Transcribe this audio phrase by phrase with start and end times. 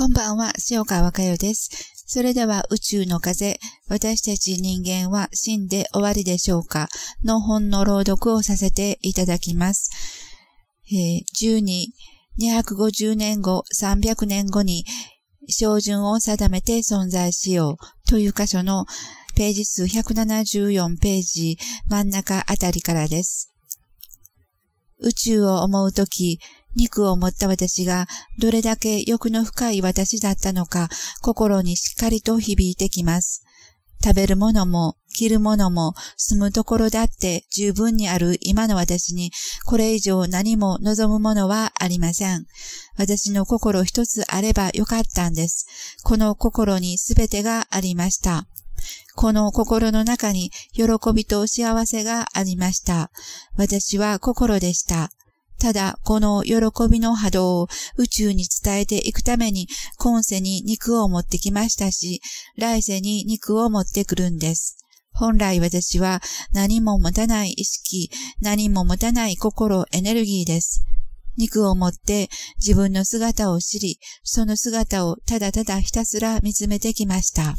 [0.00, 1.68] こんばんは、塩川若代です。
[2.06, 6.88] それでは宇宙の風、私たち人間は死んで終わりでしょうか
[7.22, 9.90] の本の朗読をさせていただきます。
[10.90, 11.88] え、12、
[12.40, 14.86] 250年後、300年後に、
[15.50, 18.86] 照準を定めて存在しようという箇所の
[19.36, 21.58] ページ数174ページ
[21.90, 23.49] 真ん中あたりからです。
[25.02, 26.38] 宇宙を思うとき、
[26.76, 28.06] 肉を持った私が
[28.38, 30.88] どれだけ欲の深い私だったのか
[31.20, 33.44] 心にしっかりと響いてきます。
[34.02, 39.30] 食べるものも着るものも住むところだって十分にある今の私に
[39.66, 42.46] これ以上何も望むものはありません。
[42.96, 45.66] 私の心一つあればよかったんです。
[46.02, 48.46] この心にすべてがありました。
[49.16, 53.10] この心の中に喜びと幸せがありました。
[53.56, 55.10] 私は心でした。
[55.60, 56.56] ただ、この喜
[56.90, 59.68] びの波動を宇宙に伝えていくために、
[59.98, 62.22] 今世に肉を持ってきましたし、
[62.56, 64.78] 来世に肉を持ってくるんです。
[65.12, 68.10] 本来私は何も持たない意識、
[68.40, 70.82] 何も持たない心、エネルギーです。
[71.36, 77.56] 肉を持って自分の姿を知り、その姿をただただひたすら見つめてきました。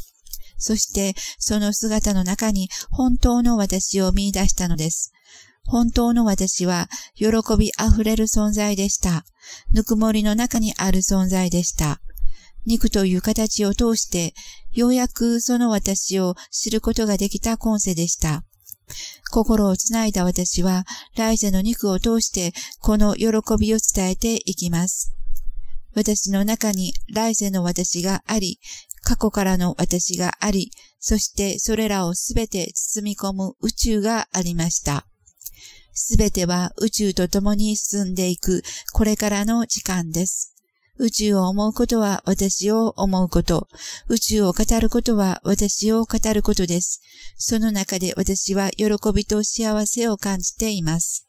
[0.62, 5.12] そしてその姿の中に本当の私を見出したのです。
[5.66, 9.26] 本当の私は喜び溢れる存在でした。
[9.74, 12.00] ぬくもりの中にある存在でした。
[12.66, 14.34] 肉という形を通して、
[14.72, 18.44] ようやくその私を知ることができた今世でした。
[19.32, 23.28] 心をつないだ私は、来世の肉を通して、この喜
[23.60, 25.16] びを伝えていきます。
[25.96, 28.60] 私の中に来世の私があり、
[29.12, 35.06] 過去からの私があり、そしてそれらをすべて包み込む宇宙がありました。
[35.94, 40.56] すべては宇宙と共に進んでいくこれからの時間です。
[40.98, 43.68] 宇宙を思うことは私を思うこと。
[44.08, 47.02] 宇宙を語ることは私を語ることです。
[47.36, 51.28] その中で私は喜びと幸せを感じています。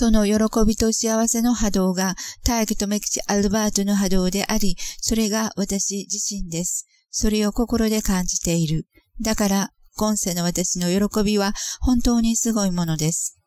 [0.00, 2.14] その喜びと幸せの波動が
[2.44, 6.86] 大気とメキチアルバートの波動であり、それが私自身です。
[7.10, 8.86] それを心で感じている。
[9.20, 13.40] だから今世の私の喜びは本当にすごいものです。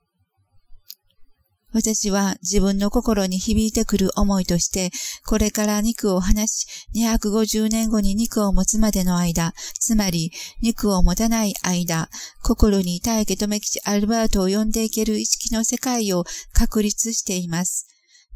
[1.74, 4.92] 私は自分の心に響いてくる思いとして、
[5.26, 6.66] これから肉を離し、
[6.96, 12.10] 250年後に肉を持つまでの間、つまり肉を持たない間、
[12.44, 17.88] 心に大家留吉アルバートを呼んでいける意識の世界を確立しています。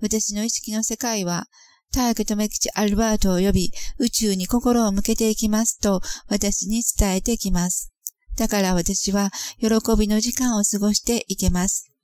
[0.02, 1.48] 私の意識の世界は、
[1.92, 7.92] ターゲトメキチアルバートを呼び、宇宙に心を向けていきますと、私に伝えてきます。
[8.38, 9.68] だから私は喜
[9.98, 11.95] びの時間を過ごしていけます。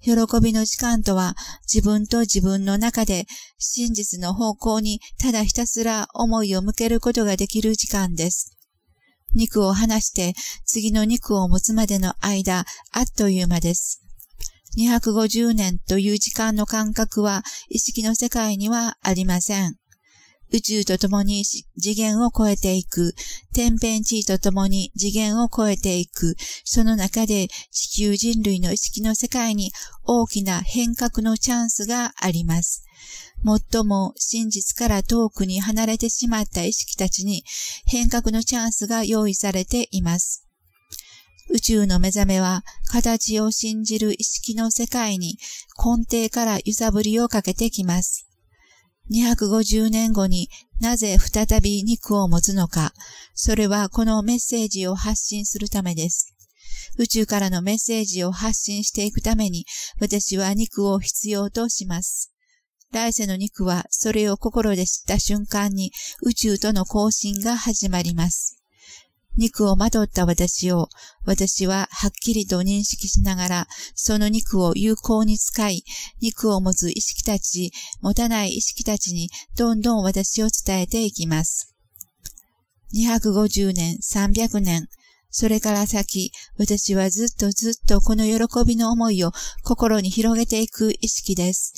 [0.00, 1.34] 喜びの時間とは
[1.72, 3.26] 自分と自分の中で
[3.58, 8.56] 真実の方向にただひたすら思いを向けることができる時間です。
[9.34, 14.02] 肉を離して次の肉を持つまでの間、あっという間です。
[14.78, 19.76] 250年という時間の感覚は意識の世界にはありません。
[20.50, 23.14] 宇宙と共に次元を超えていく、
[23.52, 29.72] 天変地異と共に次元を超えていく、その中で地球人類の意識の世界に
[30.04, 32.84] 大きな変革のチャンスがあります。
[33.44, 37.44] 最も真実から遠くに離れてしまった意識たちに
[37.86, 40.44] 変革のチャンスが用意されています。
[41.50, 45.38] 宇宙の目覚めは形を信じる意識の世界に
[45.78, 48.27] 根底から揺さぶりをかけてきます。
[49.10, 50.48] 250年後に
[50.80, 52.92] なぜ再び肉を持つのか、
[53.34, 56.34] それはこのメッセージを発信するためです。
[56.98, 59.64] 宇宙からのメッセージを発信していくために、
[60.00, 62.32] 私は肉を必要とします。
[62.90, 65.92] 来世の肉はそれを心で知った瞬間に
[66.22, 68.57] 宇宙との交信が始まります。
[69.38, 70.88] 肉をまとった私を、
[71.24, 75.84] 私ははっきりと認識しながら、その肉を有効に使い、
[76.20, 77.72] 肉を持つ意識たち、
[78.02, 81.72] 持たない意識たちに、どんどん私を伝えていきます。
[82.94, 84.88] 250年、300年、
[85.30, 89.32] それから先、私はずっとずっとこの喜びの思いを
[89.62, 91.74] 心に広げていく意識です。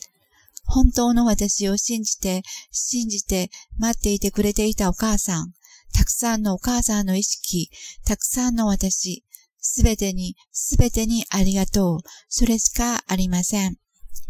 [0.65, 5.53] 本当の私を信じて、信じて待っていてくれていたお母さん。
[5.93, 7.71] たくさんのお母さんの意識、
[8.05, 9.25] たくさんの私、
[9.61, 11.99] すべてに、すべてにありがとう。
[12.29, 13.77] それしかありません。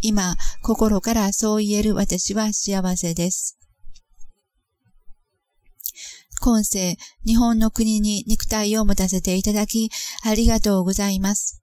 [0.00, 3.56] 今、心からそう言える私は幸せです。
[6.40, 6.96] 今世、
[7.26, 9.90] 日本の国に肉体を持たせていただき、
[10.24, 11.62] ありがとうございます。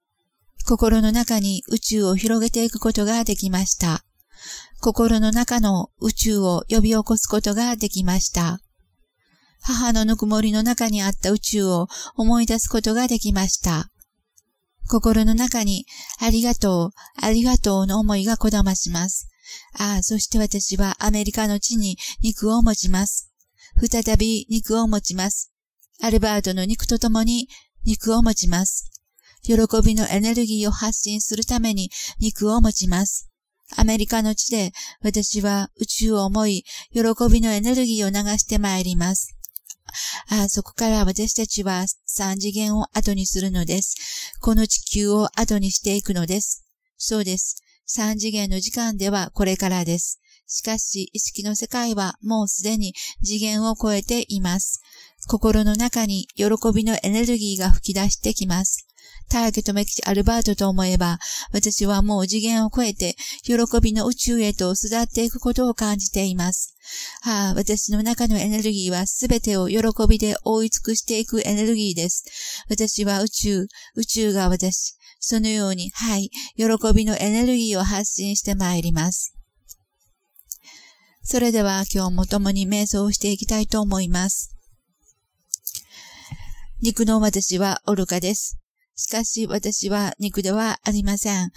[0.64, 4.04] 心の中に宇宙を広げていくことができました。
[4.80, 8.60] 心の中の宇宙を呼び起こすことができました。
[9.60, 13.90] 母のぬくもりの中にあった宇宙を思い出すことができました。
[14.88, 15.84] 心の中に
[16.18, 16.90] ありがとう、
[17.20, 19.28] ありがとうの思いがこだまします。
[19.74, 23.30] ああ、そして私はアメリカの地に肉を持ちます。
[23.78, 25.52] 再び肉を持ちます。
[26.00, 27.48] アルバートの肉と共に
[27.84, 28.90] 肉を持ちます。
[29.42, 33.28] 喜びのエネルギーを発信するために肉を持ちます。
[33.76, 34.72] アメリカの地で
[35.02, 37.00] 私は宇宙を思い、喜
[37.30, 39.37] びのエネルギーを流してまいります。
[40.28, 44.34] あそこから私たちは三次元を後にするのです。
[44.40, 46.64] この地球を後にしていくのです。
[46.96, 47.62] そうです。
[47.86, 50.20] 三次元の時間ではこれからです。
[50.46, 54.80] しかし、意識の世界はもうすでに次元を超えています。
[55.26, 58.87] 心の中に喜びのエネルギーが吹き出してきます。
[59.28, 61.18] 大家とメキシアルバートと思えば、
[61.52, 66.74] 私はもう次元を超えて、喜びの宇宙へと育っていくことを感じています。
[67.20, 72.24] はあ、私の中のエネルギーはすべてを喜びで覆い尽くしていくエネルギーです。
[72.70, 74.94] 私は宇宙、宇宙が私。
[75.20, 79.34] そのように、はい、喜びのエネルギーを発信してまいります。
[81.22, 84.54] それでは今日も共に瞑想をしていきたいと思います。
[86.80, 88.58] 肉の私は愚かです。
[88.98, 91.52] しかし私は肉ではありません。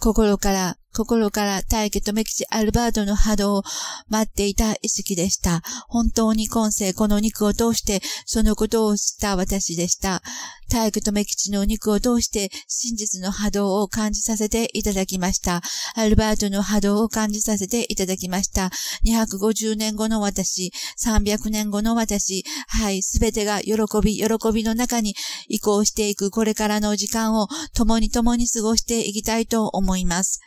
[0.00, 3.62] 心から、心から大家とメキシアルバートの波動を
[4.08, 5.60] 待っていた意識でした。
[5.86, 10.22] 本当に今世この肉を通してそのことを知った私でした。
[10.72, 15.60] 大家とメキチの肉を通して真実の波動を感じさせていただきました。
[15.94, 18.70] アルバートの波動を感じさせていただきました。
[19.04, 25.14] 250年後の私、300年後の私、はい、すべてが喜び、喜びの中に
[25.46, 30.40] 移行していくこれからの時間を共に共に過ごしていきたいと思います。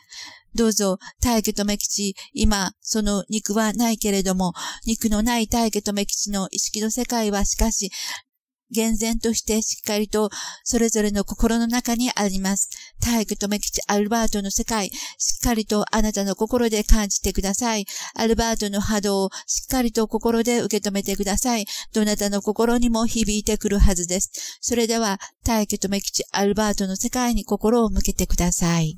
[0.56, 4.54] どうぞ、大家とめ吉、今、その肉はないけれども、
[4.86, 7.90] 肉のない大家とめ吉の意識の世界はしかし、
[8.70, 10.30] 厳然としてしっかりと
[10.64, 12.68] それぞれの心の中にあります。
[13.00, 17.86] 体育とめきちアルバートの世界、しっかりとあなたの心で感じてください。
[18.14, 21.66] アルバートの波動をしっかりと心で受け止めてください。
[21.92, 24.58] どなたの心にも響いてくるはずです。
[24.60, 28.96] それでは、体育とめきちアルバートの世界に心を向けてください。